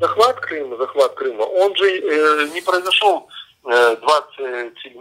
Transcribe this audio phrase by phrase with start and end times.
[0.00, 3.28] захват Крыма, захват Крыма, он же э, не произошел
[3.64, 4.94] э, 27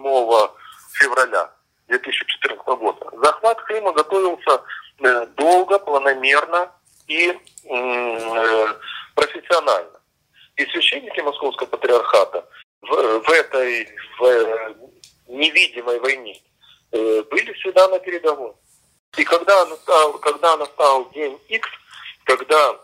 [0.93, 1.51] февраля
[1.87, 3.09] 2014 года.
[3.23, 4.61] Захват Крыма готовился
[4.99, 6.71] э, долго, планомерно
[7.07, 8.73] и э,
[9.15, 9.99] профессионально.
[10.55, 12.45] И священники Московского патриархата
[12.81, 13.87] в, в этой
[14.19, 14.75] в
[15.27, 16.41] невидимой войне
[16.91, 18.53] э, были всегда на передовой.
[19.17, 21.67] И когда настал, когда настал день X,
[22.25, 22.75] когда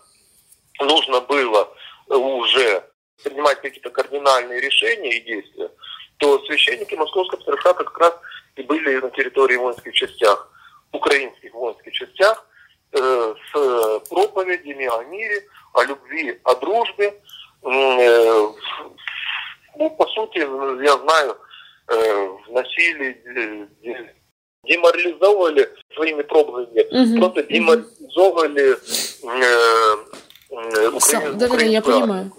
[0.79, 1.69] нужно было
[2.07, 2.83] уже
[3.23, 5.69] принимать какие-то кардинальные решения и действия,
[6.17, 8.13] то священники Московского патриархата как раз
[8.55, 10.51] и были на территории воинских частях,
[10.91, 12.45] украинских воинских частях,
[12.91, 17.13] э, с проповедями о мире, о любви, о дружбе.
[17.63, 18.47] Э,
[19.75, 21.37] ну, по сути, я знаю,
[21.87, 23.69] э, вносили,
[24.63, 27.19] деморализовывали своими пробованиями, угу.
[27.19, 29.97] просто деморализовывали э,
[30.53, 32.31] украинскую, да, да, я понимаю.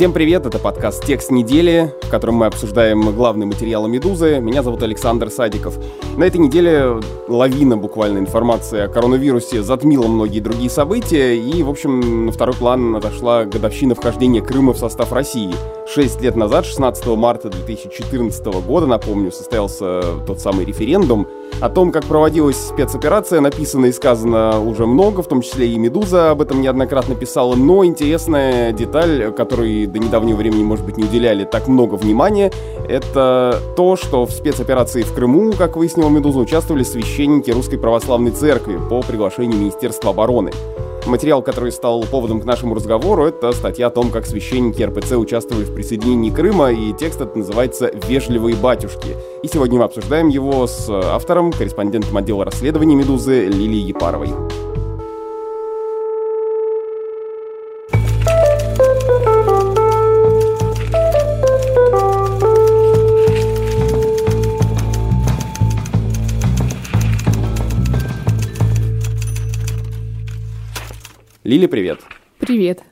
[0.00, 4.40] Всем привет, это подкаст «Текст недели», в котором мы обсуждаем главные материалы «Медузы».
[4.40, 5.78] Меня зовут Александр Садиков.
[6.16, 12.24] На этой неделе лавина буквально информации о коронавирусе затмила многие другие события, и, в общем,
[12.24, 15.54] на второй план отошла годовщина вхождения Крыма в состав России.
[15.86, 21.28] Шесть лет назад, 16 марта 2014 года, напомню, состоялся тот самый референдум.
[21.60, 26.30] О том, как проводилась спецоперация, написано и сказано уже много, в том числе и «Медуза»
[26.30, 31.44] об этом неоднократно писала, но интересная деталь, которой до недавнего времени, может быть, не уделяли
[31.44, 32.50] так много внимания,
[32.88, 38.78] это то, что в спецоперации в Крыму, как выяснила «Медуза», участвовали священники Русской Православной Церкви
[38.88, 40.52] по приглашению Министерства обороны.
[41.06, 45.64] Материал, который стал поводом к нашему разговору, это статья о том, как священники РПЦ участвовали
[45.64, 49.16] в присоединении Крыма, и текст этот называется «Вежливые батюшки».
[49.42, 54.28] И сегодня мы обсуждаем его с автором, корреспондентом отдела расследований «Медузы» Лилией Епаровой.
[71.50, 71.98] Лили, привет.
[72.38, 72.84] Привет.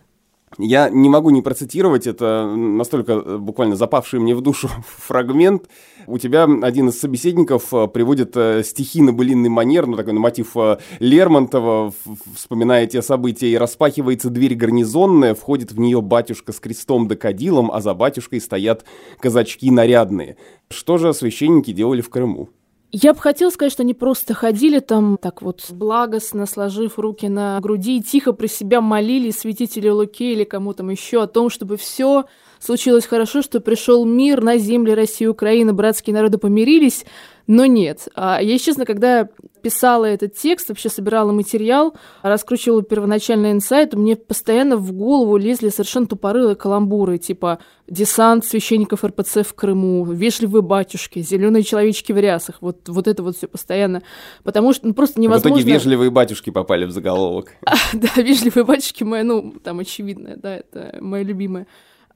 [0.59, 5.69] Я не могу не процитировать, это настолько э, буквально запавший мне в душу фрагмент.
[6.09, 10.19] У тебя один из собеседников э, приводит э, стихи на былинный манер, ну такой на
[10.19, 10.57] мотив
[10.99, 11.95] Лермонтова,
[12.35, 17.71] вспоминая те события, и распахивается дверь гарнизонная, входит в нее батюшка с крестом да кадилом,
[17.71, 18.85] а за батюшкой стоят
[19.21, 20.37] казачки нарядные.
[20.69, 22.49] Что же священники делали в Крыму?
[22.91, 27.61] Я бы хотела сказать, что они просто ходили там так вот благостно, сложив руки на
[27.61, 31.77] груди и тихо про себя молили святителю Луке или кому там еще о том, чтобы
[31.77, 32.25] все
[32.59, 37.05] случилось хорошо, что пришел мир на земле России и Украины, братские народы помирились,
[37.49, 38.09] но нет.
[38.15, 39.27] А я, честно, когда
[39.63, 46.07] писала этот текст, вообще собирала материал, раскручивала первоначальный инсайт, мне постоянно в голову лезли совершенно
[46.07, 52.59] тупорылые каламбуры, типа десант священников РПЦ в Крыму, вежливые батюшки, зеленые человечки в рясах.
[52.61, 54.03] Вот, вот это вот все постоянно.
[54.45, 55.57] Потому что ну, просто невозможно...
[55.57, 57.55] В итоге вежливые батюшки попали в заголовок.
[57.95, 61.67] да, вежливые батюшки мои, ну, там очевидно, да, это моя любимая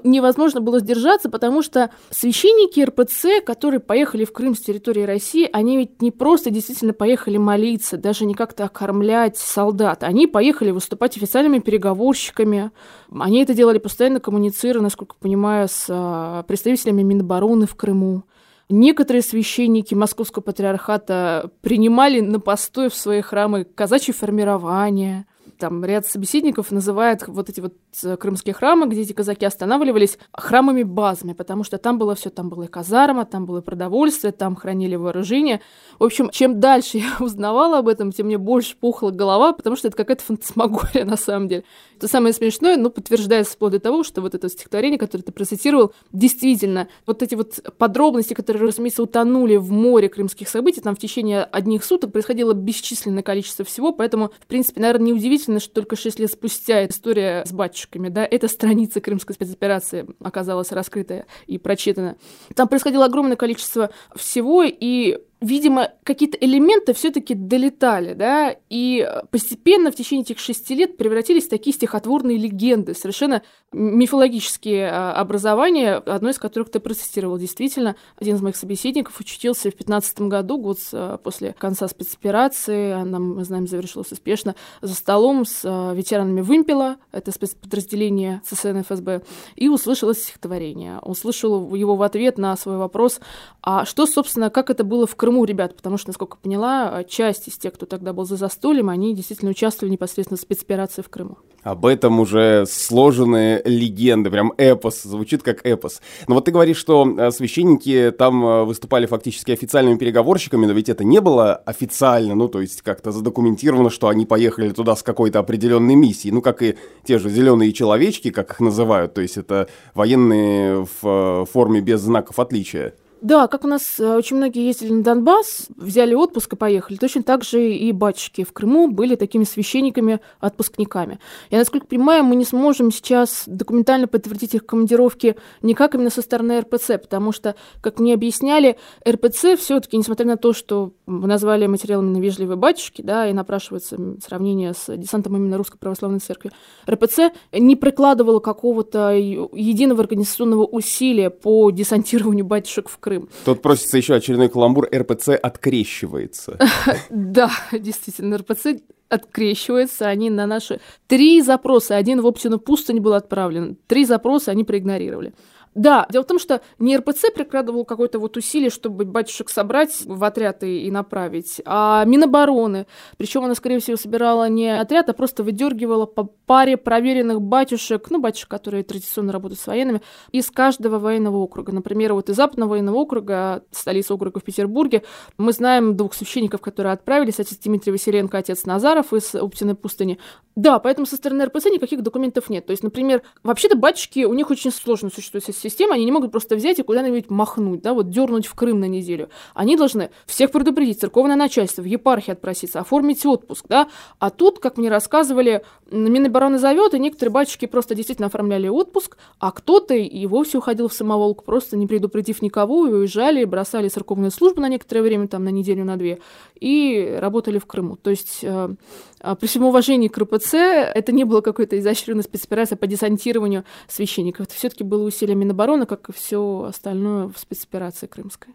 [0.04, 5.76] невозможно было сдержаться, потому что священники РПЦ, которые поехали в Крым с территории России, они
[5.76, 10.02] ведь не просто действительно поехали молиться, даже не как-то окормлять солдат.
[10.04, 12.70] Они поехали выступать официальными переговорщиками.
[13.10, 18.24] Они это делали постоянно коммуницируя, насколько понимаю, с а, представителями Минобороны в Крыму.
[18.68, 25.26] Некоторые священники Московского патриархата принимали на постой в свои храмы казачье формирование–
[25.62, 31.34] там ряд собеседников называет вот эти вот э, крымские храмы, где эти казаки останавливались, храмами-базами,
[31.34, 34.96] потому что там было все, там было и казарма, там было и продовольствие, там хранили
[34.96, 35.60] вооружение.
[36.00, 39.86] В общем, чем дальше я узнавала об этом, тем мне больше пухла голова, потому что
[39.86, 41.62] это какая-то фантасмагория на самом деле.
[41.96, 45.94] Это самое смешное, ну, подтверждается вплоть до того, что вот это стихотворение, которое ты процитировал,
[46.12, 51.44] действительно, вот эти вот подробности, которые, разумеется, утонули в море крымских событий, там в течение
[51.44, 56.18] одних суток происходило бесчисленное количество всего, поэтому, в принципе, наверное, неудивительно, Естественно, что только шесть
[56.18, 62.16] лет спустя история с батюшками, да, эта страница крымской спецоперации оказалась раскрыта и прочитана.
[62.54, 69.94] Там происходило огромное количество всего, и видимо, какие-то элементы все-таки долетали, да, и постепенно в
[69.94, 73.42] течение этих шести лет превратились в такие стихотворные легенды, совершенно
[73.72, 77.38] мифологические а, образования, одно из которых ты процитировал.
[77.38, 83.18] Действительно, один из моих собеседников учтился в 15 году, год а, после конца спецоперации, она,
[83.18, 89.22] мы знаем, завершилась успешно, за столом с а, ветеранами «Вымпела», это спецподразделение ЦСН ФСБ,
[89.56, 90.98] и услышал это стихотворение.
[91.00, 93.20] Услышал его в ответ на свой вопрос,
[93.62, 97.48] а что, собственно, как это было в Крыму, Крыму ребят, потому что, насколько поняла, часть
[97.48, 101.38] из тех, кто тогда был за застольем, они действительно участвовали непосредственно в спецоперации в Крыму.
[101.62, 106.02] Об этом уже сложенные легенды, прям эпос, звучит как эпос.
[106.28, 110.90] Но вот ты говоришь, что э, священники там э, выступали фактически официальными переговорщиками, но ведь
[110.90, 115.38] это не было официально, ну то есть как-то задокументировано, что они поехали туда с какой-то
[115.38, 119.68] определенной миссией, ну как и те же зеленые человечки, как их называют, то есть это
[119.94, 122.92] военные в э, форме без знаков отличия.
[123.22, 127.22] Да, как у нас э, очень многие ездили на Донбасс, взяли отпуск и поехали, точно
[127.22, 131.20] так же и батюшки в Крыму были такими священниками-отпускниками.
[131.48, 136.62] Я, насколько понимаю, мы не сможем сейчас документально подтвердить их командировки никак именно со стороны
[136.62, 138.76] РПЦ, потому что, как мне объясняли,
[139.08, 144.16] РПЦ все таки несмотря на то, что назвали материалами на вежливые батюшки, да, и напрашивается
[144.20, 146.50] сравнение с десантом именно Русской Православной Церкви,
[146.90, 153.28] РПЦ не прикладывала какого-то единого организационного усилия по десантированию батюшек в Крым Крым.
[153.44, 156.58] Тут просится еще очередной каламбур «РПЦ открещивается».
[157.10, 163.76] Да, действительно, РПЦ открещивается, они на наши три запроса, один в Оптину пустынь был отправлен,
[163.86, 165.34] три запроса они проигнорировали.
[165.74, 170.22] Да, дело в том, что не РПЦ прикладывал какое-то вот усилие, чтобы батюшек собрать в
[170.22, 172.86] отряд и, и направить, а Минобороны.
[173.16, 178.20] Причем она, скорее всего, собирала не отряд, а просто выдергивала по паре проверенных батюшек, ну,
[178.20, 181.72] батюшек, которые традиционно работают с военными, из каждого военного округа.
[181.72, 185.04] Например, вот из Западного военного округа, столицы округа в Петербурге,
[185.38, 190.18] мы знаем двух священников, которые отправились, отец Дмитрий Василенко, отец Назаров из Оптиной пустыни.
[190.54, 192.66] Да, поэтому со стороны РПЦ никаких документов нет.
[192.66, 196.56] То есть, например, вообще-то батюшки, у них очень сложно существует система, они не могут просто
[196.56, 199.28] взять и куда-нибудь махнуть, да, вот дернуть в Крым на неделю.
[199.54, 203.88] Они должны всех предупредить, церковное начальство, в епархии отпроситься, оформить отпуск, да.
[204.18, 209.52] А тут, как мне рассказывали, Минобороны зовет, и некоторые батюшки просто действительно оформляли отпуск, а
[209.52, 214.60] кто-то и вовсе уходил в самоволк, просто не предупредив никого, и уезжали, бросали церковную службу
[214.60, 216.18] на некоторое время, там, на неделю, на две,
[216.60, 217.96] и работали в Крыму.
[217.96, 218.74] То есть э,
[219.20, 224.46] э при всем уважении к РПЦ, это не было какой-то изощренной спецоперации по десантированию священников.
[224.46, 228.54] Это все-таки было усилие Минобороны, как и все остальное в спецоперации крымской.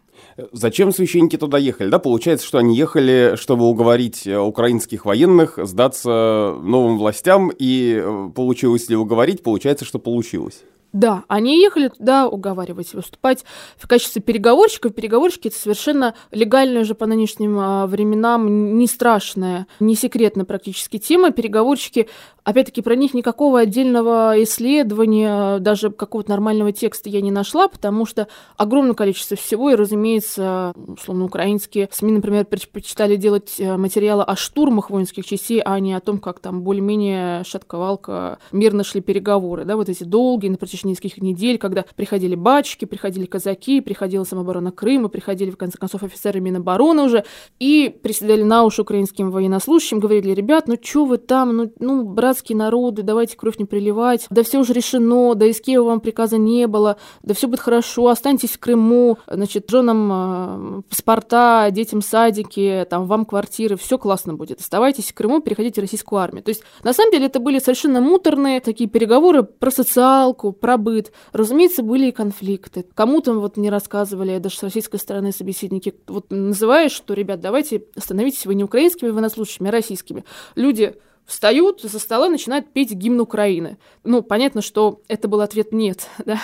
[0.50, 1.90] Зачем священники туда ехали?
[1.90, 8.30] Да, получается, что они ехали, чтобы уговорить э, украинских военных сдаться новым властям, и э,
[8.34, 10.64] получилось ли уговорить, получается, что получилось.
[10.92, 13.44] Да, они ехали туда уговаривать, выступать
[13.76, 14.94] в качестве переговорщиков.
[14.94, 21.30] Переговорщики— это совершенно легальная уже по нынешним а, временам, не страшная, не секретная практически тема.
[21.30, 22.08] Переговорщики
[22.48, 28.26] Опять-таки, про них никакого отдельного исследования, даже какого-то нормального текста я не нашла, потому что
[28.56, 34.88] огромное количество всего, и, разумеется, условно, украинские СМИ, например, предпочитали делать э, материалы о штурмах
[34.88, 39.90] воинских частей, а не о том, как там более-менее шатковалка мирно шли переговоры, да, вот
[39.90, 45.50] эти долгие, на протяжении нескольких недель, когда приходили батчики, приходили казаки, приходила самооборона Крыма, приходили,
[45.50, 47.26] в конце концов, офицеры Минобороны уже,
[47.58, 52.37] и приседали на уши украинским военнослужащим, говорили, ребят, ну что вы там, ну, ну брат
[52.38, 56.38] братские народы, давайте кровь не приливать, да все уже решено, да из Киева вам приказа
[56.38, 62.86] не было, да все будет хорошо, останьтесь в Крыму, значит, женам э, паспорта, детям садики,
[62.88, 64.60] там, вам квартиры, все классно будет.
[64.60, 66.44] Оставайтесь в Крыму, переходите в российскую армию.
[66.44, 71.12] То есть, на самом деле, это были совершенно муторные такие переговоры про социалку, про быт.
[71.32, 72.86] Разумеется, были и конфликты.
[72.94, 78.46] Кому-то вот не рассказывали, даже с российской стороны собеседники, вот называешь, что, ребят, давайте остановитесь,
[78.46, 80.24] вы не украинскими военнослужащими, а российскими.
[80.54, 80.94] Люди
[81.28, 83.76] встают за стола и начинают петь гимн Украины.
[84.02, 86.08] Ну, понятно, что это был ответ «нет».
[86.24, 86.40] Да?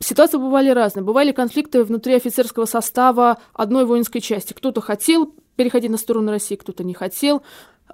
[0.00, 1.02] Ситуации бывали разные.
[1.02, 4.52] Бывали конфликты внутри офицерского состава одной воинской части.
[4.52, 7.42] Кто-то хотел переходить на сторону России, кто-то не хотел.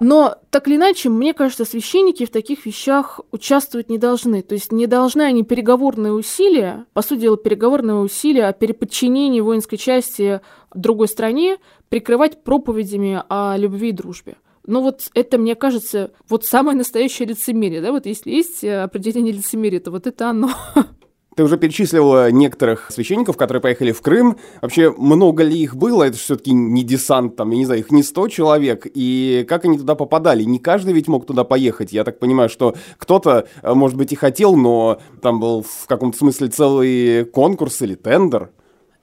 [0.01, 4.41] Но так или иначе, мне кажется, священники в таких вещах участвовать не должны.
[4.41, 9.77] То есть не должны они переговорные усилия, по сути дела, переговорные усилия о переподчинении воинской
[9.77, 10.41] части
[10.73, 14.35] другой стране прикрывать проповедями о любви и дружбе.
[14.67, 19.33] Ну вот это, мне кажется, вот самое настоящее лицемерие, да, вот если есть э, определение
[19.33, 20.49] лицемерия, то вот это оно.
[21.35, 24.37] Ты уже перечислила некоторых священников, которые поехали в Крым.
[24.61, 26.03] Вообще, много ли их было?
[26.03, 28.87] Это все-таки не десант, там, я не знаю, их не 100 человек.
[28.93, 30.43] И как они туда попадали?
[30.43, 31.91] Не каждый ведь мог туда поехать.
[31.91, 36.17] Я так понимаю, что кто-то, э, может быть, и хотел, но там был в каком-то
[36.17, 38.51] смысле целый конкурс или тендер.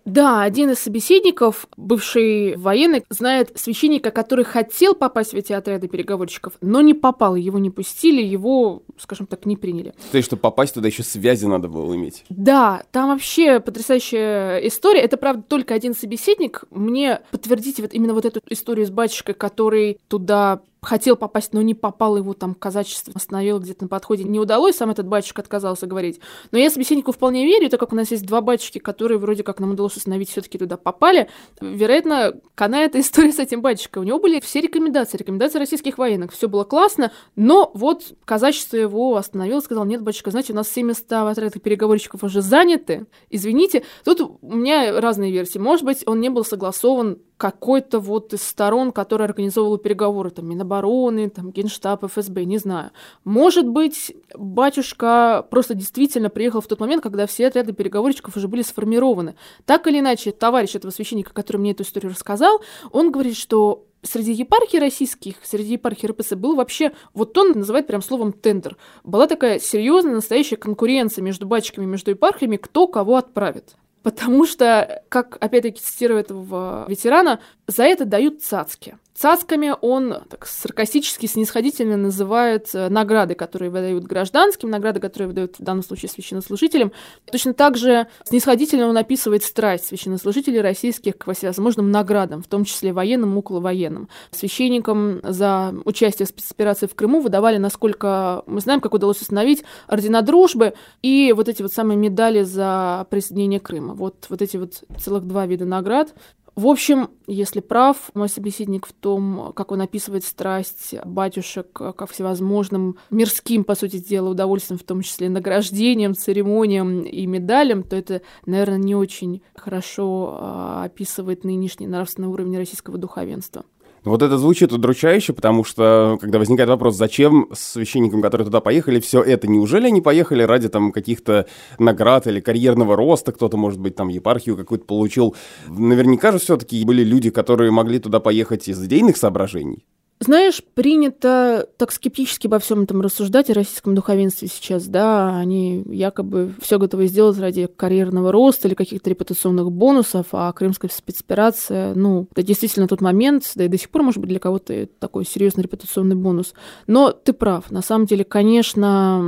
[0.04, 6.54] Да, один из собеседников, бывший военный, знает священника, который хотел попасть в эти отряды переговорщиков,
[6.60, 9.94] но не попал, его не пустили, его, скажем так, не приняли.
[10.10, 12.24] То есть, чтобы попасть туда, еще связи надо было иметь.
[12.28, 15.00] Да, там вообще потрясающая история.
[15.00, 16.64] Это, правда, только один собеседник.
[16.70, 21.74] Мне подтвердите вот именно вот эту историю с батюшкой, который туда хотел попасть, но не
[21.74, 24.24] попал, его там казачество остановило где-то на подходе.
[24.24, 26.20] Не удалось, сам этот батюшка отказался говорить.
[26.50, 29.60] Но я собеседнику вполне верю, так как у нас есть два батюшки, которые вроде как
[29.60, 31.28] нам удалось установить, все таки туда попали.
[31.60, 34.02] Вероятно, канает история с этим батюшкой.
[34.02, 36.32] У него были все рекомендации, рекомендации российских военных.
[36.32, 40.82] Все было классно, но вот казачество его остановило, сказал, нет, батюшка, знаете, у нас все
[40.82, 43.06] места в отрядах переговорщиков уже заняты.
[43.30, 43.84] Извините.
[44.04, 45.58] Тут у меня разные версии.
[45.58, 50.71] Может быть, он не был согласован какой-то вот из сторон, который организовывал переговоры, там, Минобороны,
[50.80, 52.90] там, Генштаб, ФСБ, не знаю.
[53.24, 58.62] Может быть, батюшка просто действительно приехал в тот момент, когда все отряды переговорщиков уже были
[58.62, 59.34] сформированы.
[59.66, 64.32] Так или иначе, товарищ этого священника, который мне эту историю рассказал, он говорит, что среди
[64.32, 68.76] епархий российских, среди епархий РПЦ был вообще, вот он называет прям словом тендер.
[69.04, 73.76] Была такая серьезная, настоящая конкуренция между батчиками, между епархиями, кто кого отправит.
[74.02, 77.38] Потому что, как опять-таки цитирует в ветерана,
[77.68, 78.98] за это дают цацки.
[79.22, 85.62] Цацками он так саркастически, снисходительно называет э, награды, которые выдают гражданским, награды, которые выдают в
[85.62, 86.90] данном случае священнослужителям.
[87.30, 92.92] Точно так же снисходительно он описывает страсть священнослужителей российских к всевозможным наградам, в том числе
[92.92, 94.08] военным, околовоенным.
[94.32, 100.22] Священникам за участие в спецоперации в Крыму выдавали, насколько мы знаем, как удалось установить, ордена
[100.22, 103.94] дружбы и вот эти вот самые медали за присоединение Крыма.
[103.94, 106.12] Вот, вот эти вот целых два вида наград.
[106.54, 112.98] В общем, если прав мой собеседник в том, как он описывает страсть батюшек ко всевозможным
[113.10, 118.76] мирским, по сути дела, удовольствием, в том числе награждением, церемониям и медалям, то это, наверное,
[118.76, 123.64] не очень хорошо а, описывает нынешний нравственный уровень российского духовенства.
[124.04, 129.22] Вот это звучит удручающе, потому что, когда возникает вопрос, зачем священникам, которые туда поехали, все
[129.22, 129.46] это?
[129.46, 131.46] Неужели они поехали ради там каких-то
[131.78, 133.30] наград или карьерного роста?
[133.30, 135.36] Кто-то, может быть, там епархию какую-то получил.
[135.68, 139.86] Наверняка же все-таки были люди, которые могли туда поехать из идейных соображений.
[140.22, 146.54] Знаешь, принято так скептически обо всем этом рассуждать о российском духовенстве сейчас, да, они якобы
[146.60, 152.44] все готовы сделать ради карьерного роста или каких-то репутационных бонусов, а крымская спецоперация, ну, это
[152.44, 156.14] действительно тот момент, да и до сих пор, может быть, для кого-то такой серьезный репутационный
[156.14, 156.54] бонус.
[156.86, 159.20] Но ты прав, на самом деле, конечно,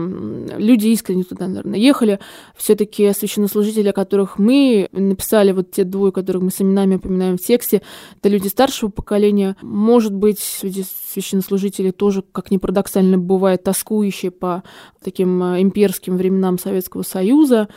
[0.57, 2.21] люди искренне туда, наверное, ехали.
[2.57, 7.37] все таки священнослужители, о которых мы написали, вот те двое, которых мы с именами упоминаем
[7.37, 7.83] в тексте,
[8.21, 14.63] это люди старшего поколения, может быть, среди священнослужители тоже, как ни парадоксально бывает, тоскующие по
[15.03, 17.69] таким э, имперским временам Советского Союза.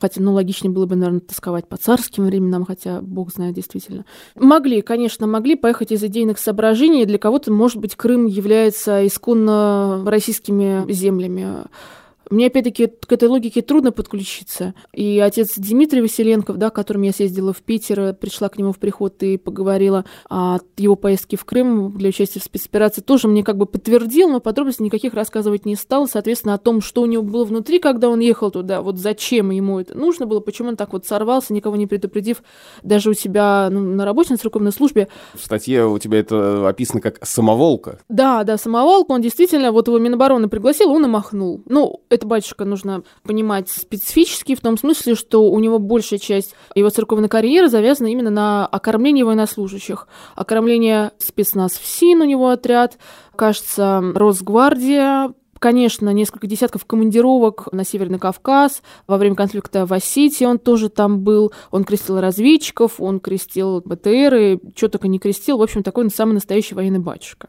[0.00, 4.04] Хотя, ну, логичнее было бы, наверное, тосковать по царским временам, хотя бог знает действительно.
[4.34, 7.06] Могли, конечно, могли поехать из идейных соображений.
[7.06, 11.64] Для кого-то, может быть, Крым является исконно российскими землями.
[12.30, 14.74] Мне, опять-таки, к этой логике трудно подключиться.
[14.92, 19.22] И отец Дмитрий Василенков, да, которым я съездила в Питер, пришла к нему в приход
[19.22, 23.66] и поговорила о его поездке в Крым для участия в спецоперации, тоже мне как бы
[23.66, 26.08] подтвердил, но подробностей никаких рассказывать не стал.
[26.08, 29.80] Соответственно, о том, что у него было внутри, когда он ехал туда, вот зачем ему
[29.80, 32.42] это нужно было, почему он так вот сорвался, никого не предупредив,
[32.82, 35.08] даже у себя ну, на работе, на церковной службе.
[35.34, 38.00] В статье у тебя это описано как самоволка.
[38.08, 39.12] Да, да, самоволка.
[39.12, 41.62] Он действительно, вот его Минобороны пригласил, он и махнул.
[41.66, 46.90] Ну, это батюшка нужно понимать специфически, в том смысле, что у него большая часть его
[46.90, 50.08] церковной карьеры завязана именно на окормлении военнослужащих.
[50.34, 52.98] Окормление спецназ в СИН у него отряд,
[53.36, 58.82] кажется, Росгвардия, конечно, несколько десятков командировок на Северный Кавказ.
[59.06, 61.52] Во время конфликта в Осетии он тоже там был.
[61.70, 65.56] Он крестил разведчиков, он крестил БТРы, что только не крестил.
[65.56, 67.48] В общем, такой самый настоящий военный батюшка.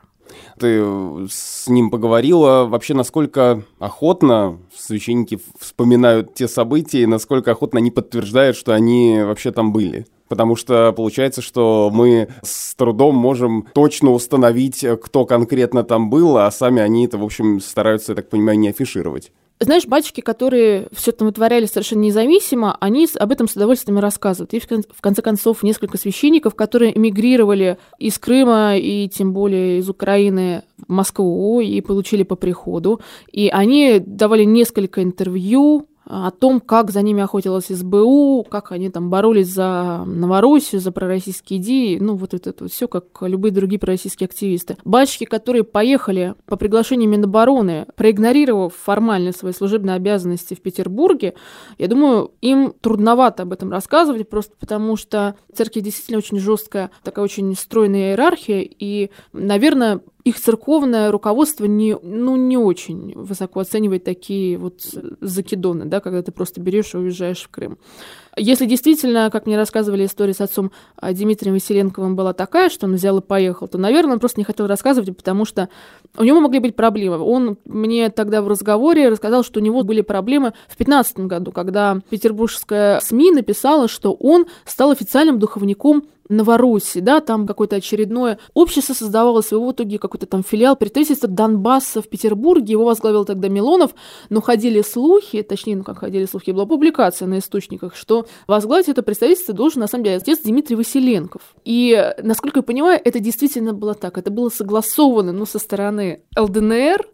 [0.59, 2.65] Ты э, с ним поговорила.
[2.65, 9.51] Вообще, насколько охотно священники вспоминают те события, и насколько охотно они подтверждают, что они вообще
[9.51, 10.05] там были?
[10.27, 16.49] Потому что получается, что мы с трудом можем точно установить, кто конкретно там был, а
[16.51, 19.31] сами они это, в общем, стараются, я так понимаю, не афишировать.
[19.57, 24.53] Знаешь, батюшки, которые все это вытворяли совершенно независимо, они об этом с удовольствием рассказывают.
[24.53, 30.63] И, в конце концов, несколько священников, которые эмигрировали из Крыма и тем более из Украины
[30.77, 32.99] в Москву и получили по приходу.
[33.31, 39.09] И они давали несколько интервью, о том, как за ними охотилась СБУ, как они там
[39.09, 44.25] боролись за Новороссию, за пророссийские идеи, ну вот это, это все как любые другие пророссийские
[44.25, 44.77] активисты.
[44.85, 51.33] Батчики, которые поехали по приглашению Минобороны, проигнорировав формально свои служебные обязанности в Петербурге,
[51.77, 57.25] я думаю, им трудновато об этом рассказывать, просто потому что церковь действительно очень жесткая, такая
[57.25, 64.57] очень стройная иерархия, и, наверное, их церковное руководство не, ну, не очень высоко оценивает такие
[64.57, 64.81] вот
[65.21, 67.77] закидоны, да, когда ты просто берешь и уезжаешь в Крым.
[68.35, 72.95] Если действительно, как мне рассказывали истории с отцом а, Дмитрием Василенковым была такая, что он
[72.95, 75.69] взял и поехал, то, наверное, он просто не хотел рассказывать, потому что
[76.17, 77.19] у него могли быть проблемы.
[77.19, 82.01] Он мне тогда в разговоре рассказал, что у него были проблемы в 2015 году, когда
[82.09, 89.51] петербургская СМИ написала, что он стал официальным духовником Новороссии, да, там какое-то очередное общество создавалось,
[89.51, 93.91] и в итоге какой-то там филиал представительства Донбасса в Петербурге, его возглавил тогда Милонов,
[94.29, 99.03] но ходили слухи, точнее, ну как ходили слухи, была публикация на источниках, что возглавить это
[99.03, 101.41] представительство должен, на самом деле, отец Дмитрий Василенков.
[101.63, 107.05] И, насколько я понимаю, это действительно было так, это было согласовано, ну, со стороны ЛДНР,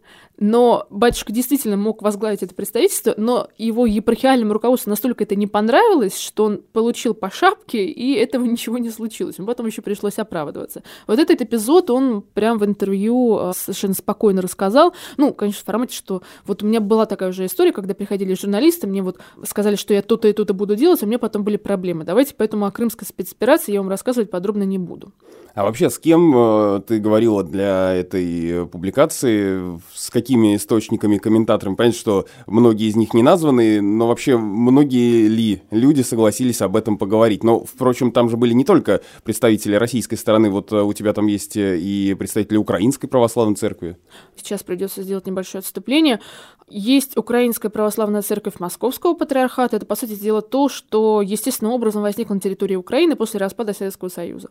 [0.42, 6.18] но батюшка действительно мог возглавить это представительство, но его епархиальному руководству настолько это не понравилось,
[6.18, 9.38] что он получил по шапке, и этого ничего не случилось.
[9.38, 10.82] Ему потом еще пришлось оправдываться.
[11.06, 14.96] Вот этот эпизод он прям в интервью э, совершенно спокойно рассказал.
[15.16, 18.88] Ну, конечно, в формате, что вот у меня была такая уже история, когда приходили журналисты,
[18.88, 21.58] мне вот сказали, что я то-то и то-то буду делать, а у меня потом были
[21.58, 22.04] проблемы.
[22.04, 25.12] Давайте поэтому о крымской спецоперации я вам рассказывать подробно не буду.
[25.54, 29.80] А вообще, с кем э, ты говорила для этой публикации?
[29.94, 31.76] С какими источниками, комментаторами?
[31.76, 36.98] Понятно, что многие из них не названы, но вообще многие ли люди согласились об этом
[36.98, 37.44] поговорить?
[37.44, 41.28] Но, впрочем, там же были не только представители российской стороны, вот э, у тебя там
[41.28, 43.98] есть э, и представители Украинской православной церкви.
[44.38, 46.22] Сейчас придется сделать небольшое отступление.
[46.70, 49.76] Есть Украинская православная церковь Московского патриархата.
[49.76, 54.08] Это, по сути дела, то, что естественным образом возникло на территории Украины после распада Советского
[54.08, 54.50] Союза.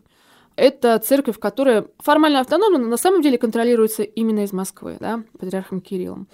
[0.56, 5.80] Это церковь, которая формально автономна, но на самом деле контролируется именно из Москвы, да, патриархом
[5.80, 6.28] Кириллом.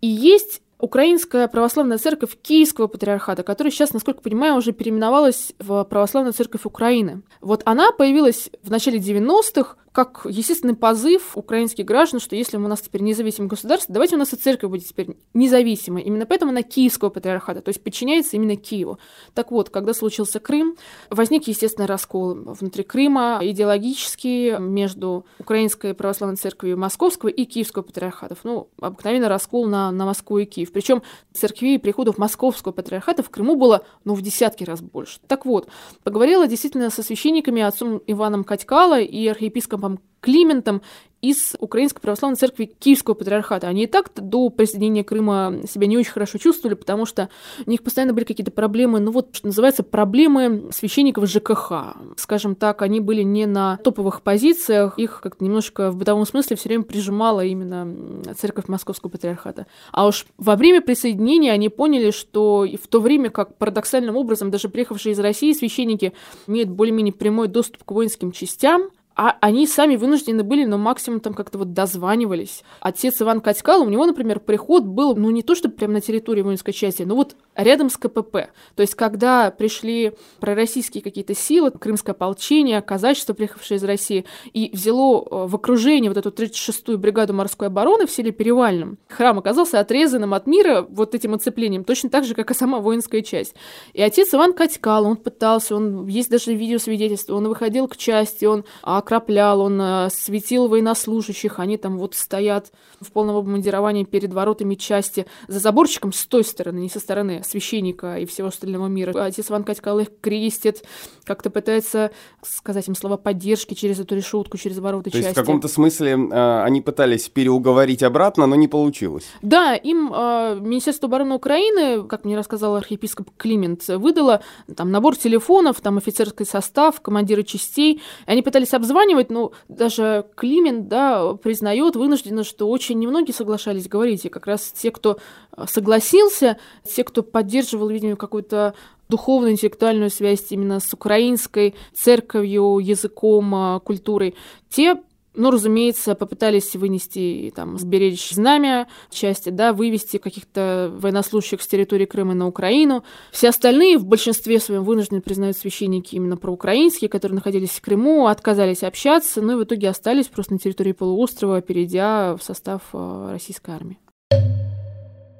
[0.00, 6.32] И есть Украинская православная церковь Киевского патриархата, которая сейчас, насколько понимаю, уже переименовалась в Православную
[6.32, 7.22] церковь Украины.
[7.42, 12.80] Вот она появилась в начале 90-х как естественный позыв украинских граждан, что если у нас
[12.80, 16.02] теперь независимое государство, давайте у нас и церковь будет теперь независимой.
[16.02, 18.98] Именно поэтому она Киевского патриархата, то есть подчиняется именно Киеву.
[19.34, 20.76] Так вот, когда случился Крым,
[21.10, 28.38] возник, естественно, раскол внутри Крыма, идеологический, между Украинской православной церковью Московского и Киевского патриархатов.
[28.44, 30.72] Ну, обыкновенно раскол на, на Москву и Киев.
[30.72, 35.18] Причем церквей и приходов Московского патриархата в Крыму было, ну, в десятки раз больше.
[35.26, 35.68] Так вот,
[36.04, 40.82] поговорила действительно со священниками, отцом Иваном Катькало и архиепископом Бишопом Климентом
[41.22, 43.68] из Украинской Православной Церкви Киевского Патриархата.
[43.68, 47.28] Они и так до присоединения Крыма себя не очень хорошо чувствовали, потому что
[47.66, 51.72] у них постоянно были какие-то проблемы, ну вот, что называется, проблемы священников ЖКХ.
[52.16, 56.68] Скажем так, они были не на топовых позициях, их как-то немножко в бытовом смысле все
[56.68, 59.66] время прижимала именно Церковь Московского Патриархата.
[59.92, 64.70] А уж во время присоединения они поняли, что в то время как парадоксальным образом даже
[64.70, 66.14] приехавшие из России священники
[66.46, 68.90] имеют более-менее прямой доступ к воинским частям,
[69.22, 72.64] а они сами вынуждены были, но максимум там как-то вот дозванивались.
[72.80, 76.40] Отец Иван Катькал, у него, например, приход был, ну, не то, что прямо на территории
[76.40, 78.48] воинской части, но вот рядом с КПП.
[78.76, 85.20] То есть, когда пришли пророссийские какие-то силы, крымское ополчение, казачество, приехавшее из России, и взяло
[85.20, 90.32] э, в окружение вот эту 36-ю бригаду морской обороны в селе Перевальном, храм оказался отрезанным
[90.32, 93.54] от мира вот этим оцеплением, точно так же, как и сама воинская часть.
[93.92, 98.64] И отец Иван Катькал, он пытался, он есть даже видеосвидетельство, он выходил к части, он
[99.10, 105.26] окроплял, он э, светил военнослужащих, они там вот стоят в полном обмундировании перед воротами части,
[105.48, 109.12] за заборчиком с той стороны, не со стороны священника и всего остального мира.
[109.24, 110.84] Отец Иван Катькал их крестит,
[111.24, 112.10] как-то пытается
[112.42, 115.26] сказать им слова поддержки через эту решетку, через ворота То части.
[115.26, 119.26] есть в каком-то смысле э, они пытались переуговорить обратно, но не получилось?
[119.42, 124.42] Да, им э, Министерство обороны Украины, как мне рассказал архиепископ Климент, выдало
[124.76, 128.02] там набор телефонов, там офицерский состав, командиры частей.
[128.26, 134.24] И они пытались обзванивать, но даже Климент, да, признает вынужденно, что очень немногие соглашались говорить.
[134.24, 135.18] И как раз те, кто
[135.56, 138.74] э, согласился, те, кто поддерживал, видимо, какую-то
[139.08, 144.36] духовную, интеллектуальную связь именно с украинской церковью, языком, а, культурой,
[144.68, 144.96] те
[145.40, 152.34] ну, разумеется, попытались вынести, там, сберечь знамя части, да, вывести каких-то военнослужащих с территории Крыма
[152.34, 153.02] на Украину.
[153.32, 158.82] Все остальные в большинстве своем вынуждены признают священники именно проукраинские, которые находились в Крыму, отказались
[158.82, 163.70] общаться, ну и в итоге остались просто на территории полуострова, перейдя в состав а, российской
[163.70, 163.98] армии.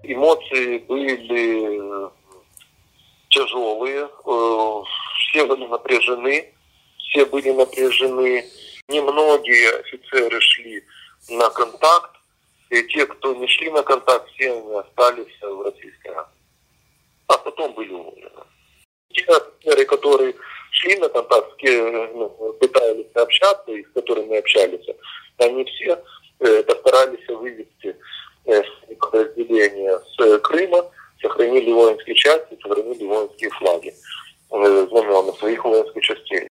[0.03, 2.11] эмоции были
[3.29, 4.09] тяжелые,
[5.31, 6.55] все были напряжены,
[6.97, 8.47] все были напряжены.
[8.91, 10.85] Немногие офицеры шли
[11.29, 12.11] на контакт,
[12.71, 16.43] и те, кто не шли на контакт, все они остались в российской армии.
[17.29, 18.31] А потом были уволены.
[19.13, 20.35] Те офицеры, которые
[20.73, 24.87] шли на контакт, ну, пытались общаться, и с которыми общались,
[25.39, 26.03] они все
[26.41, 27.97] э, постарались вывести
[28.47, 28.63] э,
[28.99, 30.91] подразделения с Крыма,
[31.23, 33.95] сохранили воинские части, сохранили воинские флаги,
[34.51, 36.50] э, знамена своих воинских частей.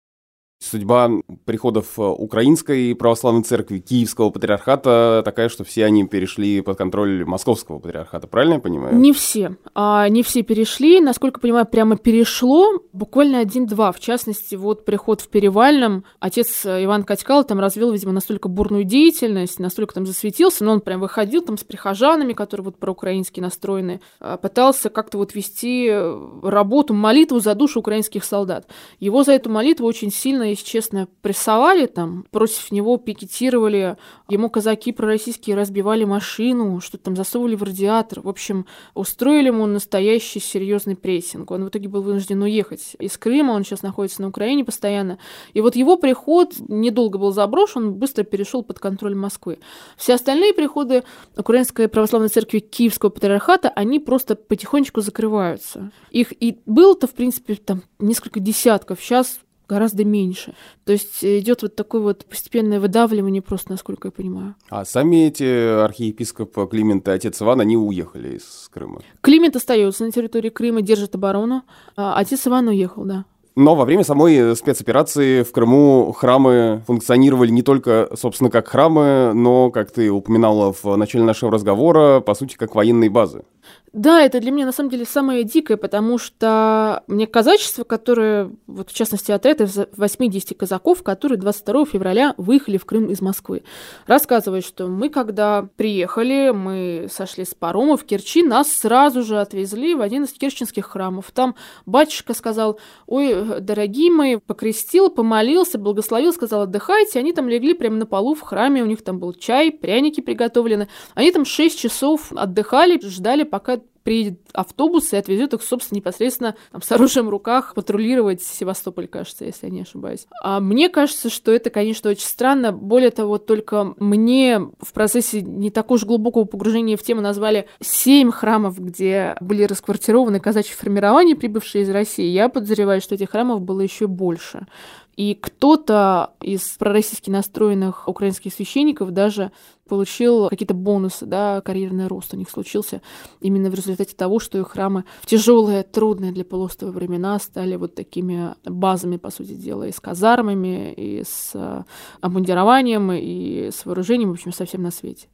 [0.69, 1.11] Судьба
[1.45, 7.79] приходов э, Украинской православной церкви, Киевского патриархата такая, что все они перешли под контроль Московского
[7.79, 8.97] патриархата, правильно я понимаю?
[8.97, 9.57] Не все.
[9.75, 11.01] А, не все перешли.
[11.01, 13.93] Насколько понимаю, прямо перешло буквально один-два.
[13.93, 18.83] В частности, вот приход в Перевальном, отец э, Иван Катькал там развел, видимо, настолько бурную
[18.83, 24.01] деятельность, настолько там засветился, но он прям выходил там с прихожанами, которые вот проукраински настроены,
[24.19, 28.69] а, пытался как-то вот вести э, работу, молитву за душу украинских солдат.
[28.99, 33.97] Его за эту молитву очень сильно если честно, прессовали там, против него пикетировали,
[34.29, 38.21] ему казаки пророссийские разбивали машину, что-то там засовывали в радиатор.
[38.21, 41.51] В общем, устроили ему настоящий серьезный прессинг.
[41.51, 45.19] Он в итоге был вынужден уехать из Крыма, он сейчас находится на Украине постоянно.
[45.53, 49.59] И вот его приход недолго был заброшен, быстро перешел под контроль Москвы.
[49.97, 51.05] Все остальные приходы
[51.37, 55.93] Украинской православной церкви Киевского патриархата, они просто потихонечку закрываются.
[56.11, 59.01] Их и было-то, в принципе, там несколько десятков.
[59.01, 60.55] Сейчас гораздо меньше.
[60.85, 64.55] То есть идет вот такое вот постепенное выдавливание просто, насколько я понимаю.
[64.69, 69.01] А сами эти архиепископ Климент и отец Иван, они уехали из Крыма?
[69.21, 71.63] Климент остается на территории Крыма, держит оборону.
[71.97, 73.25] А отец Иван уехал, да.
[73.59, 79.71] Но во время самой спецоперации в Крыму храмы функционировали не только, собственно, как храмы, но,
[79.71, 83.45] как ты упоминала в начале нашего разговора, по сути, как военные базы.
[83.93, 88.91] Да, это для меня на самом деле самое дикое, потому что мне казачество, которое, вот
[88.91, 93.63] в частности отряд из 80 казаков, которые 22 февраля выехали в Крым из Москвы,
[94.07, 99.95] рассказывает, что мы когда приехали, мы сошли с парома в Керчи, нас сразу же отвезли
[99.95, 101.31] в один из керченских храмов.
[101.33, 101.55] Там
[101.87, 107.19] батюшка сказал, ой, дорогие мои, покрестил, помолился, благословил, сказал, отдыхайте.
[107.19, 110.89] Они там легли прямо на полу в храме, у них там был чай, пряники приготовлены.
[111.15, 113.76] Они там 6 часов отдыхали, ждали, пока
[114.07, 119.45] приедет автобус и отвезет их, собственно, непосредственно там, с оружием в руках патрулировать Севастополь, кажется,
[119.45, 120.29] если я не ошибаюсь.
[120.45, 122.71] А мне кажется, что это, конечно, очень странно.
[122.71, 128.31] Более того, только мне в процессе не так уж глубокого погружения в тему назвали семь
[128.31, 132.27] храмов, где были расквартированы казачьи формирования, прибывшие из России.
[132.27, 134.69] Я подозреваю, что этих храмов было еще больше.
[135.17, 139.51] И кто-то из пророссийски настроенных украинских священников даже
[139.89, 143.01] получил какие-то бонусы, да, карьерный рост у них случился
[143.41, 147.95] именно в результате того, что их храмы в тяжелые, трудные для полуострова времена стали вот
[147.95, 151.85] такими базами, по сути дела, и с казармами, и с э,
[152.21, 155.29] обмундированием, и с вооружением, в общем, совсем на свете.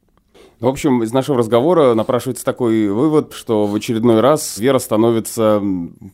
[0.59, 5.61] В общем, из нашего разговора напрашивается такой вывод, что в очередной раз вера становится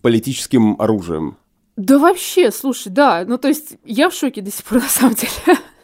[0.02, 1.38] политическим оружием.
[1.80, 5.14] Да вообще, слушай, да, ну то есть я в шоке до сих пор на самом
[5.16, 5.32] деле.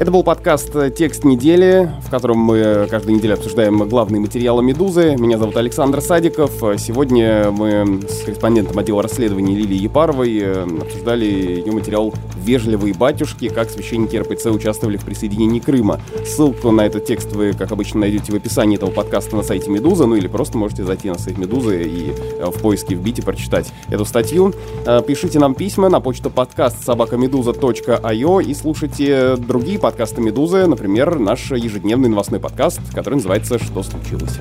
[0.00, 5.14] Это был подкаст «Текст недели», в котором мы каждую неделю обсуждаем главные материалы «Медузы».
[5.18, 6.52] Меня зовут Александр Садиков.
[6.78, 13.50] Сегодня мы с корреспондентом отдела расследований Лилией Епаровой э, обсуждали ее материал «Вежливые батюшки.
[13.50, 16.00] Как священники РПЦ участвовали в присоединении Крыма».
[16.24, 20.06] Ссылку на этот текст вы, как обычно, найдете в описании этого подкаста на сайте «Медуза»,
[20.06, 23.70] ну или просто можете зайти на сайт «Медузы» и э, в поиске вбить и прочитать
[23.90, 24.54] эту статью.
[24.86, 31.18] Э, пишите нам письма на почту подкаст собакамедуза.io и слушайте другие подкасты подкаста «Медузы», например,
[31.18, 34.38] наш ежедневный новостной подкаст, который называется «Что случилось?».